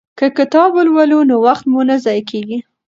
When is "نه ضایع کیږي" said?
1.89-2.57